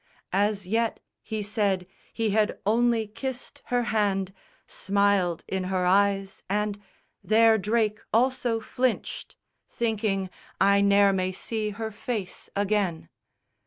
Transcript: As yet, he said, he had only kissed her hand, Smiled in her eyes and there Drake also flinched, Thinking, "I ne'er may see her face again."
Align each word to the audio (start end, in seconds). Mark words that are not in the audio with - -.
As 0.33 0.65
yet, 0.65 0.99
he 1.21 1.43
said, 1.43 1.85
he 2.11 2.31
had 2.31 2.57
only 2.65 3.05
kissed 3.07 3.61
her 3.65 3.83
hand, 3.93 4.33
Smiled 4.65 5.43
in 5.47 5.65
her 5.65 5.85
eyes 5.85 6.41
and 6.49 6.81
there 7.23 7.59
Drake 7.59 7.99
also 8.11 8.59
flinched, 8.59 9.35
Thinking, 9.69 10.31
"I 10.59 10.81
ne'er 10.81 11.13
may 11.13 11.31
see 11.31 11.69
her 11.69 11.91
face 11.91 12.49
again." 12.55 13.09